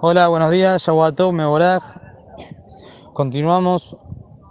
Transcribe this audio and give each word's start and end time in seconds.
Hola, 0.00 0.28
buenos 0.28 0.52
días, 0.52 0.80
Shawatou 0.80 1.32
Meboraj. 1.32 1.82
Continuamos 3.14 3.96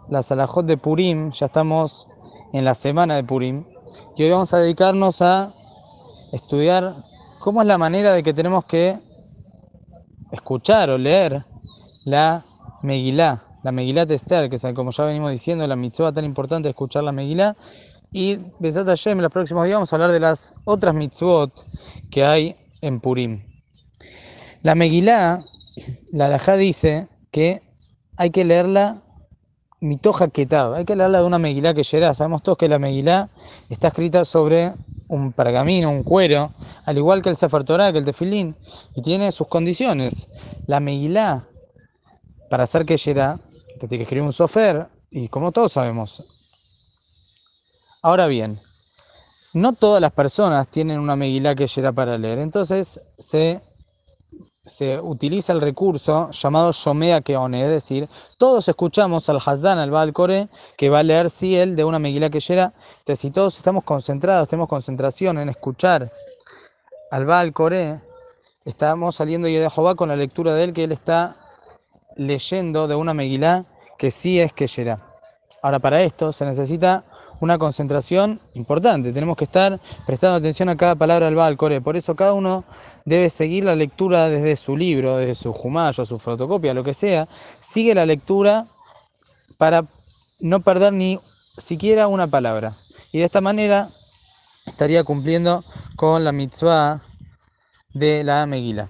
la 0.10 0.22
Salahot 0.22 0.66
de 0.66 0.76
Purim, 0.76 1.32
ya 1.32 1.46
estamos 1.46 2.10
en 2.52 2.66
la 2.66 2.76
semana 2.76 3.16
de 3.16 3.24
Purim 3.24 3.64
y 4.18 4.24
hoy 4.24 4.32
vamos 4.32 4.54
a 4.54 4.58
dedicarnos 4.58 5.22
a 5.22 5.50
estudiar 6.34 6.92
cómo 7.40 7.62
es 7.62 7.68
la 7.70 7.78
manera 7.78 8.12
de 8.12 8.24
que 8.24 8.34
tenemos 8.34 8.66
que 8.66 8.98
escuchar 10.34 10.90
o 10.90 10.98
leer 10.98 11.46
la 12.04 12.44
Megilá, 12.82 13.42
la 13.64 13.72
Megilá 13.72 14.06
de 14.06 14.16
Esther, 14.16 14.50
que 14.50 14.58
es 14.58 14.66
como 14.76 14.92
ya 14.92 15.06
venimos 15.06 15.32
diciendo, 15.32 15.66
la 15.66 15.78
mitzvah 15.78 16.12
tan 16.12 16.26
importante 16.26 16.68
de 16.68 16.72
escuchar 16.72 17.06
la 17.06 17.14
Megilá. 17.14 17.56
Y 18.12 18.38
Besat 18.60 18.86
Hashem, 18.86 19.18
en 19.18 19.24
los 19.24 19.32
próximos 19.32 19.64
días 19.64 19.78
vamos 19.78 19.94
a 19.94 19.96
hablar 19.96 20.12
de 20.12 20.20
las 20.20 20.56
otras 20.66 20.94
mitzvot 20.94 21.54
que 22.12 22.26
hay 22.26 22.58
en 22.82 23.00
Purim. 23.00 23.47
La 24.64 24.76
Megilá, 24.76 25.44
la 26.12 26.26
Alajá 26.26 26.56
dice 26.56 27.08
que 27.32 27.62
hay 28.18 28.32
que 28.32 28.44
leerla 28.44 28.98
mitoja 29.80 30.28
ketab, 30.30 30.74
hay 30.74 30.86
que 30.86 30.96
leerla 30.96 31.20
de 31.20 31.26
una 31.26 31.38
Megilá 31.38 31.74
que 31.74 31.84
llega. 31.84 32.14
Sabemos 32.14 32.42
todos 32.42 32.58
que 32.58 32.68
la 32.68 32.80
Megilá 32.80 33.30
está 33.70 33.90
escrita 33.90 34.26
sobre 34.26 34.74
un 35.10 35.32
pergamino, 35.34 35.90
un 35.90 36.04
cuero, 36.04 36.52
al 36.86 36.98
igual 36.98 37.22
que 37.22 37.30
el 37.30 37.36
Sefer 37.36 37.64
Torah, 37.64 37.92
que 37.92 38.00
el 38.00 38.06
tefilín, 38.06 38.56
y 38.96 39.02
tiene 39.02 39.32
sus 39.32 39.48
condiciones. 39.48 40.28
La 40.66 40.80
Megilá, 40.80 41.46
para 42.50 42.64
hacer 42.64 42.86
que 42.86 42.98
llega, 42.98 43.40
te 43.80 43.88
tiene 43.88 43.98
que 43.98 44.04
escribir 44.04 44.24
un 44.24 44.34
sofer, 44.34 44.90
y 45.12 45.30
como 45.30 45.52
todos 45.52 45.74
sabemos. 45.74 46.34
Ahora 48.04 48.28
bien, 48.28 48.58
no 49.54 49.74
todas 49.74 50.02
las 50.02 50.12
personas 50.12 50.68
tienen 50.68 51.00
una 51.00 51.16
Megilá 51.16 51.56
que 51.56 51.68
llega 51.68 51.92
para 51.92 52.18
leer, 52.18 52.40
entonces 52.40 53.00
se 53.18 53.62
se 54.68 55.00
utiliza 55.00 55.54
el 55.54 55.62
recurso 55.62 56.30
llamado 56.32 56.72
Shomea 56.72 57.22
Keone, 57.22 57.64
es 57.64 57.70
decir, 57.70 58.10
todos 58.38 58.68
escuchamos 58.68 59.30
al 59.30 59.40
Hazán, 59.44 59.80
al 59.80 59.92
Baal 59.92 60.14
Kore, 60.14 60.48
que 60.78 60.90
va 60.90 61.00
a 61.00 61.04
leer 61.04 61.30
si 61.30 61.56
él 61.56 61.76
de 61.76 61.84
una 61.84 62.00
Megilá 62.00 62.30
que 62.30 62.40
llega. 62.40 62.74
Entonces, 63.00 63.20
si 63.20 63.32
todos 63.32 63.58
estamos 63.58 63.84
concentrados, 63.84 64.50
tenemos 64.50 64.70
concentración 64.70 65.38
en 65.38 65.50
escuchar 65.50 66.12
al 67.12 67.26
Baal 67.26 67.54
Kore, 67.54 68.02
estamos 68.66 69.16
saliendo 69.16 69.48
de 69.48 69.70
Jehová 69.70 69.96
con 69.96 70.10
la 70.10 70.16
lectura 70.16 70.54
de 70.54 70.66
él 70.66 70.74
que 70.74 70.84
él 70.84 70.92
está 70.92 71.36
leyendo 72.16 72.88
de 72.88 72.96
una 72.96 73.14
Megilá 73.14 73.66
que 73.98 74.12
sí 74.12 74.40
es 74.40 74.54
que 74.54 74.68
llega. 74.68 75.02
Ahora, 75.62 75.80
para 75.80 76.02
esto 76.04 76.32
se 76.32 76.46
necesita 76.46 77.04
una 77.40 77.58
concentración 77.58 78.40
importante. 78.54 79.14
Tenemos 79.14 79.38
que 79.38 79.44
estar 79.46 79.80
prestando 80.06 80.38
atención 80.38 80.70
a 80.70 80.76
cada 80.76 80.96
palabra 80.96 81.28
del 81.28 81.36
Baal 81.36 81.58
Core. 81.58 81.82
Por 81.82 81.98
eso 81.98 82.16
cada 82.16 82.34
uno 82.34 82.64
debe 83.06 83.30
seguir 83.30 83.64
la 83.64 83.76
lectura 83.76 84.30
desde 84.30 84.56
su 84.56 84.78
libro, 84.78 85.18
desde 85.18 85.36
su 85.36 85.54
jumayo, 85.54 86.06
su 86.06 86.20
fotocopia, 86.20 86.74
lo 86.74 86.84
que 86.84 86.94
sea. 86.94 87.28
Sigue 87.60 87.96
la 87.96 88.06
lectura 88.06 88.66
para 89.58 89.84
no 90.42 90.60
perder 90.60 90.94
ni 90.94 91.20
siquiera 91.58 92.08
una 92.08 92.28
palabra. 92.28 92.74
Y 93.12 93.20
de 93.20 93.26
esta 93.26 93.42
manera 93.42 93.88
estaría 94.66 95.04
cumpliendo 95.04 95.64
con 95.96 96.24
la 96.24 96.32
mitzvah 96.32 97.02
de 97.94 98.24
la 98.24 98.46
Meguila. 98.46 98.90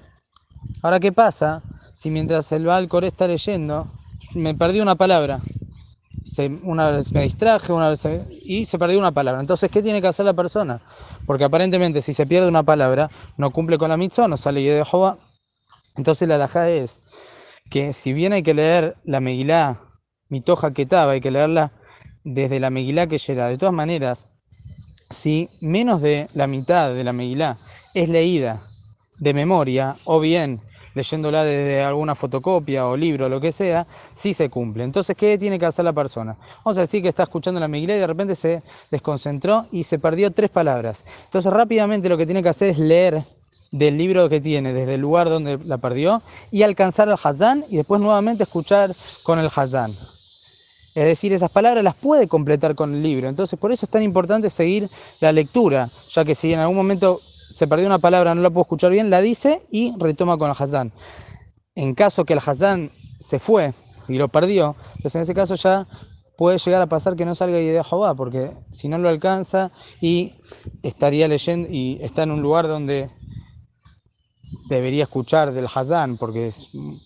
Ahora, 0.81 0.99
¿qué 0.99 1.11
pasa 1.11 1.63
si 1.93 2.09
mientras 2.09 2.51
el 2.51 2.65
Baal 2.65 2.87
Core 2.87 3.07
está 3.07 3.27
leyendo 3.27 3.87
me 4.33 4.53
perdí 4.53 4.81
una 4.81 4.95
palabra? 4.95 5.39
Una 6.63 6.91
vez 6.91 7.11
me 7.13 7.23
distraje, 7.23 7.73
una 7.73 7.89
vez 7.89 8.07
y 8.43 8.65
se 8.65 8.77
perdió 8.77 8.99
una 8.99 9.11
palabra. 9.11 9.41
Entonces, 9.41 9.71
¿qué 9.71 9.81
tiene 9.81 10.01
que 10.01 10.07
hacer 10.07 10.25
la 10.25 10.33
persona? 10.33 10.81
Porque 11.25 11.43
aparentemente 11.43 12.01
si 12.01 12.13
se 12.13 12.25
pierde 12.25 12.47
una 12.47 12.63
palabra, 12.63 13.09
no 13.37 13.51
cumple 13.51 13.77
con 13.77 13.89
la 13.89 13.97
mitzvah, 13.97 14.27
no 14.27 14.37
sale 14.37 14.61
de 14.61 14.85
Jehová. 14.85 15.17
Entonces 15.95 16.27
la 16.27 16.35
alhaja 16.35 16.69
es 16.69 17.01
que 17.69 17.93
si 17.93 18.13
bien 18.13 18.33
hay 18.33 18.43
que 18.43 18.53
leer 18.53 18.95
la 19.03 19.19
Megilá, 19.19 19.79
mitoja 20.29 20.71
que 20.71 20.83
estaba, 20.83 21.13
hay 21.13 21.21
que 21.21 21.31
leerla 21.31 21.71
desde 22.23 22.59
la 22.59 22.69
Megilá 22.69 23.07
que 23.07 23.17
llega. 23.17 23.47
De 23.47 23.57
todas 23.57 23.73
maneras, 23.73 24.27
si 25.09 25.49
menos 25.61 26.01
de 26.01 26.27
la 26.33 26.47
mitad 26.47 26.93
de 26.93 27.03
la 27.03 27.13
Megilá 27.13 27.57
es 27.93 28.09
leída 28.09 28.61
de 29.19 29.33
memoria, 29.33 29.95
o 30.05 30.19
bien 30.19 30.61
leyéndola 30.93 31.43
desde 31.43 31.83
alguna 31.83 32.15
fotocopia 32.15 32.87
o 32.87 32.97
libro, 32.97 33.29
lo 33.29 33.39
que 33.39 33.51
sea, 33.51 33.87
sí 34.13 34.33
se 34.33 34.49
cumple. 34.49 34.83
Entonces, 34.83 35.15
¿qué 35.15 35.37
tiene 35.37 35.59
que 35.59 35.65
hacer 35.65 35.85
la 35.85 35.93
persona? 35.93 36.37
Vamos 36.63 36.77
a 36.77 36.81
decir 36.81 37.01
que 37.01 37.09
está 37.09 37.23
escuchando 37.23 37.59
la 37.59 37.67
Megilá 37.67 37.95
y 37.95 37.99
de 37.99 38.07
repente 38.07 38.35
se 38.35 38.61
desconcentró 38.91 39.65
y 39.71 39.83
se 39.83 39.99
perdió 39.99 40.31
tres 40.31 40.49
palabras. 40.49 41.05
Entonces, 41.25 41.51
rápidamente 41.51 42.09
lo 42.09 42.17
que 42.17 42.25
tiene 42.25 42.43
que 42.43 42.49
hacer 42.49 42.69
es 42.69 42.79
leer 42.79 43.23
del 43.71 43.97
libro 43.97 44.29
que 44.29 44.41
tiene, 44.41 44.73
desde 44.73 44.95
el 44.95 45.01
lugar 45.01 45.29
donde 45.29 45.59
la 45.65 45.77
perdió, 45.77 46.21
y 46.51 46.63
alcanzar 46.63 47.09
al 47.09 47.17
Hazán 47.21 47.65
y 47.69 47.77
después 47.77 48.01
nuevamente 48.01 48.43
escuchar 48.43 48.95
con 49.23 49.39
el 49.39 49.49
Hazán. 49.53 49.91
Es 50.97 51.03
decir, 51.03 51.31
esas 51.31 51.51
palabras 51.51 51.83
las 51.83 51.93
puede 51.93 52.27
completar 52.27 52.73
con 52.73 52.95
el 52.95 53.03
libro. 53.03 53.29
Entonces, 53.29 53.59
por 53.59 53.71
eso 53.71 53.85
es 53.85 53.91
tan 53.91 54.01
importante 54.01 54.49
seguir 54.49 54.89
la 55.21 55.31
lectura, 55.31 55.87
ya 56.09 56.25
que 56.25 56.33
si 56.33 56.53
en 56.53 56.59
algún 56.59 56.75
momento 56.75 57.21
se 57.49 57.67
perdió 57.67 57.87
una 57.87 57.99
palabra, 57.99 58.35
no 58.35 58.41
la 58.41 58.49
puedo 58.49 58.63
escuchar 58.63 58.91
bien, 58.91 59.09
la 59.09 59.21
dice 59.21 59.61
y 59.71 59.93
retoma 59.97 60.37
con 60.37 60.49
el 60.49 60.55
Hazán. 60.57 60.91
En 61.75 61.93
caso 61.93 62.25
que 62.25 62.33
el 62.33 62.39
Hazán 62.39 62.91
se 63.19 63.39
fue 63.39 63.73
y 64.07 64.17
lo 64.17 64.27
perdió, 64.27 64.75
pues 65.01 65.15
en 65.15 65.21
ese 65.21 65.33
caso 65.33 65.55
ya 65.55 65.87
puede 66.37 66.59
llegar 66.59 66.81
a 66.81 66.87
pasar 66.87 67.15
que 67.15 67.25
no 67.25 67.35
salga 67.35 67.57
de 67.57 67.83
Jehová, 67.83 68.15
porque 68.15 68.51
si 68.71 68.87
no 68.87 68.97
lo 68.97 69.09
alcanza 69.09 69.71
y 70.01 70.33
estaría 70.83 71.27
leyendo 71.27 71.67
y 71.69 71.97
está 72.01 72.23
en 72.23 72.31
un 72.31 72.41
lugar 72.41 72.67
donde 72.67 73.09
debería 74.69 75.03
escuchar 75.03 75.51
del 75.51 75.67
Hazán, 75.73 76.17
porque 76.17 76.51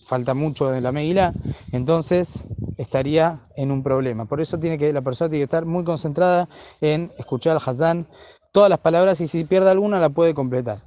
falta 0.06 0.34
mucho 0.34 0.70
de 0.70 0.80
la 0.80 0.92
Megilá, 0.92 1.32
entonces 1.72 2.44
estaría 2.78 3.40
en 3.56 3.70
un 3.70 3.82
problema. 3.82 4.26
Por 4.26 4.40
eso 4.40 4.58
tiene 4.58 4.78
que 4.78 4.92
la 4.92 5.02
persona 5.02 5.30
tiene 5.30 5.40
que 5.40 5.44
estar 5.44 5.64
muy 5.64 5.84
concentrada 5.84 6.48
en 6.80 7.12
escuchar 7.18 7.56
al 7.56 7.62
Hazán 7.64 8.06
todas 8.52 8.70
las 8.70 8.78
palabras 8.78 9.20
y 9.20 9.26
si 9.26 9.44
pierde 9.44 9.70
alguna 9.70 9.98
la 9.98 10.10
puede 10.10 10.34
completar. 10.34 10.78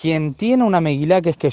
Quien 0.00 0.34
tiene 0.34 0.64
una 0.64 0.80
Megilá 0.80 1.22
que 1.22 1.30
es 1.30 1.36
que 1.36 1.50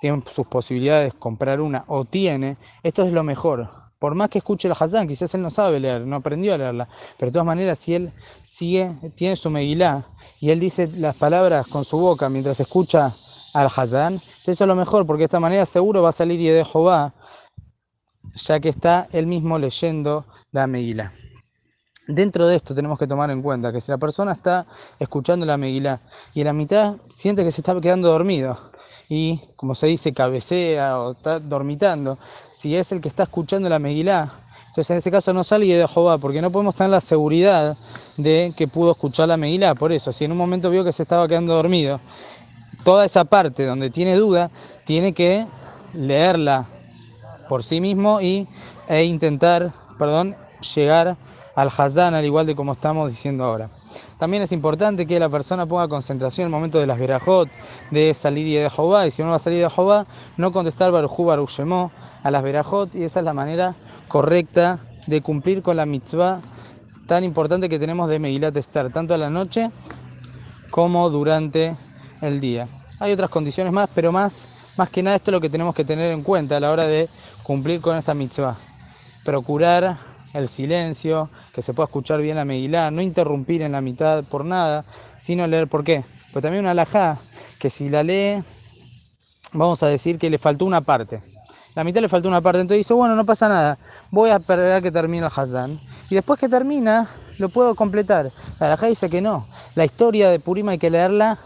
tiene 0.00 0.22
sus 0.26 0.46
posibilidades 0.46 1.12
de 1.12 1.18
comprar 1.18 1.60
una 1.60 1.84
o 1.86 2.04
tiene, 2.04 2.56
esto 2.82 3.02
es 3.04 3.12
lo 3.12 3.22
mejor. 3.22 3.68
Por 3.98 4.14
más 4.14 4.28
que 4.28 4.38
escuche 4.38 4.68
el 4.68 4.74
Hazán, 4.78 5.08
quizás 5.08 5.34
él 5.34 5.42
no 5.42 5.50
sabe 5.50 5.80
leer, 5.80 6.06
no 6.06 6.16
aprendió 6.16 6.54
a 6.54 6.58
leerla, 6.58 6.88
pero 7.18 7.30
de 7.30 7.32
todas 7.32 7.46
maneras, 7.46 7.78
si 7.78 7.94
él 7.94 8.12
sigue, 8.42 8.92
tiene 9.16 9.34
su 9.34 9.50
Megilá 9.50 10.06
y 10.40 10.50
él 10.50 10.60
dice 10.60 10.88
las 10.96 11.16
palabras 11.16 11.66
con 11.66 11.84
su 11.84 11.98
boca 11.98 12.28
mientras 12.28 12.60
escucha 12.60 13.12
al 13.54 13.68
Hazán, 13.74 14.14
eso 14.14 14.50
es 14.52 14.60
lo 14.60 14.76
mejor, 14.76 15.04
porque 15.04 15.22
de 15.22 15.24
esta 15.24 15.40
manera 15.40 15.66
seguro 15.66 16.00
va 16.00 16.10
a 16.10 16.12
salir 16.12 16.40
y 16.40 16.46
de 16.46 16.64
Jehová, 16.64 17.14
ya 18.34 18.60
que 18.60 18.68
está 18.68 19.08
él 19.12 19.26
mismo 19.26 19.58
leyendo 19.58 20.24
la 20.52 20.66
Megilá. 20.68 21.12
Dentro 22.08 22.46
de 22.46 22.56
esto 22.56 22.74
tenemos 22.74 22.98
que 22.98 23.06
tomar 23.06 23.30
en 23.30 23.42
cuenta 23.42 23.70
que 23.70 23.82
si 23.82 23.92
la 23.92 23.98
persona 23.98 24.32
está 24.32 24.64
escuchando 24.98 25.44
la 25.44 25.58
Megilá 25.58 26.00
y 26.32 26.40
en 26.40 26.46
la 26.46 26.54
mitad 26.54 26.94
siente 27.06 27.44
que 27.44 27.52
se 27.52 27.60
está 27.60 27.78
quedando 27.82 28.08
dormido 28.08 28.56
y, 29.10 29.38
como 29.56 29.74
se 29.74 29.88
dice, 29.88 30.14
cabecea 30.14 30.98
o 30.98 31.12
está 31.12 31.38
dormitando, 31.38 32.16
si 32.50 32.76
es 32.76 32.92
el 32.92 33.02
que 33.02 33.08
está 33.08 33.24
escuchando 33.24 33.68
la 33.68 33.78
Megilá, 33.78 34.32
entonces 34.68 34.90
en 34.90 34.96
ese 34.96 35.10
caso 35.10 35.34
no 35.34 35.44
sale 35.44 35.66
de 35.66 35.86
Jehová, 35.86 36.16
porque 36.16 36.40
no 36.40 36.50
podemos 36.50 36.74
tener 36.76 36.90
la 36.90 37.02
seguridad 37.02 37.76
de 38.16 38.54
que 38.56 38.68
pudo 38.68 38.92
escuchar 38.92 39.28
la 39.28 39.36
Megilá. 39.36 39.74
Por 39.74 39.92
eso, 39.92 40.10
si 40.10 40.24
en 40.24 40.32
un 40.32 40.38
momento 40.38 40.70
vio 40.70 40.84
que 40.84 40.92
se 40.94 41.02
estaba 41.02 41.28
quedando 41.28 41.52
dormido, 41.54 42.00
toda 42.84 43.04
esa 43.04 43.26
parte 43.26 43.66
donde 43.66 43.90
tiene 43.90 44.16
duda, 44.16 44.50
tiene 44.86 45.12
que 45.12 45.44
leerla 45.92 46.64
por 47.50 47.62
sí 47.62 47.82
mismo 47.82 48.22
y, 48.22 48.48
e 48.88 49.04
intentar, 49.04 49.72
perdón, 49.98 50.36
llegar 50.74 51.18
al 51.58 51.72
Hazán, 51.76 52.14
al 52.14 52.24
igual 52.24 52.46
de 52.46 52.54
como 52.54 52.70
estamos 52.70 53.10
diciendo 53.10 53.42
ahora. 53.42 53.68
También 54.16 54.44
es 54.44 54.52
importante 54.52 55.06
que 55.06 55.18
la 55.18 55.28
persona 55.28 55.66
ponga 55.66 55.88
concentración 55.88 56.44
en 56.44 56.46
el 56.46 56.52
momento 56.52 56.78
de 56.78 56.86
las 56.86 57.00
verajot, 57.00 57.48
de 57.90 58.14
salir 58.14 58.62
de 58.62 58.70
Jehová, 58.70 59.08
y 59.08 59.10
si 59.10 59.22
uno 59.22 59.32
va 59.32 59.36
a 59.36 59.40
salir 59.40 59.64
de 59.64 59.68
Jehová, 59.68 60.06
no 60.36 60.52
contestar 60.52 60.92
Barujú 60.92 61.24
Barushemó 61.24 61.90
a 62.22 62.30
las 62.30 62.44
verajot, 62.44 62.94
y 62.94 63.02
esa 63.02 63.18
es 63.18 63.24
la 63.24 63.34
manera 63.34 63.74
correcta 64.06 64.78
de 65.08 65.20
cumplir 65.20 65.60
con 65.62 65.76
la 65.76 65.84
mitzvah 65.84 66.40
tan 67.08 67.24
importante 67.24 67.68
que 67.68 67.80
tenemos 67.80 68.08
de 68.08 68.20
Megilat 68.20 68.56
Estar, 68.56 68.92
tanto 68.92 69.14
a 69.14 69.18
la 69.18 69.28
noche 69.28 69.68
como 70.70 71.10
durante 71.10 71.74
el 72.20 72.38
día. 72.38 72.68
Hay 73.00 73.10
otras 73.10 73.30
condiciones 73.30 73.72
más, 73.72 73.90
pero 73.92 74.12
más, 74.12 74.74
más 74.76 74.90
que 74.90 75.02
nada 75.02 75.16
esto 75.16 75.32
es 75.32 75.32
lo 75.32 75.40
que 75.40 75.50
tenemos 75.50 75.74
que 75.74 75.84
tener 75.84 76.12
en 76.12 76.22
cuenta 76.22 76.56
a 76.56 76.60
la 76.60 76.70
hora 76.70 76.86
de 76.86 77.08
cumplir 77.42 77.80
con 77.80 77.96
esta 77.96 78.14
mitzvah. 78.14 78.56
Procurar 79.24 79.98
el 80.34 80.48
silencio, 80.48 81.30
que 81.52 81.62
se 81.62 81.74
pueda 81.74 81.86
escuchar 81.86 82.20
bien 82.20 82.36
la 82.36 82.44
Megilá, 82.44 82.90
no 82.90 83.02
interrumpir 83.02 83.62
en 83.62 83.72
la 83.72 83.80
mitad 83.80 84.24
por 84.24 84.44
nada, 84.44 84.84
sino 85.16 85.46
leer 85.46 85.68
por 85.68 85.84
qué. 85.84 86.04
Pues 86.32 86.42
también 86.42 86.64
una 86.64 86.72
alajá, 86.72 87.18
que 87.58 87.70
si 87.70 87.88
la 87.88 88.02
lee, 88.02 88.42
vamos 89.52 89.82
a 89.82 89.86
decir 89.86 90.18
que 90.18 90.30
le 90.30 90.38
faltó 90.38 90.64
una 90.64 90.80
parte. 90.80 91.22
La 91.74 91.84
mitad 91.84 92.00
le 92.00 92.08
faltó 92.08 92.28
una 92.28 92.40
parte, 92.40 92.60
entonces 92.60 92.78
dice, 92.78 92.94
bueno, 92.94 93.14
no 93.14 93.24
pasa 93.24 93.48
nada, 93.48 93.78
voy 94.10 94.30
a 94.30 94.36
esperar 94.36 94.82
que 94.82 94.90
termine 94.90 95.26
el 95.26 95.32
Hazán. 95.34 95.80
Y 96.10 96.14
después 96.14 96.40
que 96.40 96.48
termina, 96.48 97.06
lo 97.38 97.48
puedo 97.48 97.74
completar. 97.74 98.30
La 98.58 98.66
alajá 98.66 98.86
dice 98.86 99.08
que 99.08 99.20
no. 99.20 99.46
La 99.74 99.84
historia 99.84 100.28
de 100.30 100.40
Purim 100.40 100.68
hay 100.70 100.78
que 100.78 100.90
leerla 100.90 101.38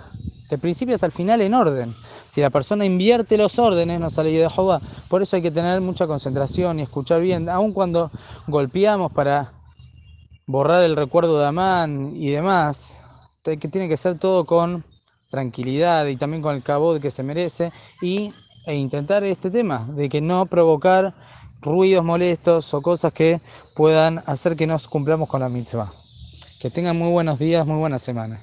desde 0.52 0.56
el 0.56 0.60
principio 0.60 0.94
hasta 0.94 1.06
el 1.06 1.12
final 1.12 1.40
en 1.40 1.54
orden. 1.54 1.96
Si 2.26 2.43
la 2.43 2.50
persona 2.50 2.84
invierte 2.84 3.38
los 3.38 3.58
órdenes, 3.58 3.99
no 3.99 4.10
sale 4.10 4.31
de 4.31 4.50
Jehová. 4.50 4.81
Por 5.08 5.22
eso 5.22 5.37
hay 5.37 5.43
que 5.43 5.50
tener 5.50 5.81
mucha 5.81 6.06
concentración 6.06 6.78
y 6.78 6.82
escuchar 6.82 7.22
bien, 7.22 7.49
aun 7.49 7.72
cuando 7.72 8.10
golpeamos 8.49 9.12
para 9.12 9.50
borrar 10.46 10.82
el 10.84 10.94
recuerdo 10.94 11.40
de 11.40 11.46
Amán 11.46 12.12
y 12.14 12.31
demás, 12.31 12.99
que 13.43 13.56
tiene 13.56 13.88
que 13.88 13.96
ser 13.96 14.19
todo 14.19 14.44
con 14.44 14.84
tranquilidad 15.31 16.06
y 16.06 16.16
también 16.16 16.43
con 16.43 16.54
el 16.54 16.62
cabot 16.62 17.00
que 17.00 17.10
se 17.10 17.22
merece 17.22 17.72
y, 18.02 18.31
e 18.66 18.75
intentar 18.75 19.25
este 19.25 19.50
tema 19.50 19.87
de 19.88 20.10
que 20.10 20.20
no 20.20 20.44
provocar 20.44 21.14
ruidos 21.62 22.04
molestos 22.04 22.75
o 22.75 22.82
cosas 22.82 23.14
que 23.14 23.40
puedan 23.75 24.22
hacer 24.26 24.54
que 24.54 24.66
nos 24.66 24.87
cumplamos 24.87 25.31
con 25.31 25.40
la 25.40 25.49
mitzvah. 25.49 25.90
Que 26.60 26.69
tengan 26.69 26.99
muy 26.99 27.10
buenos 27.10 27.38
días, 27.38 27.66
muy 27.66 27.78
buena 27.78 27.99
semana. 27.99 28.38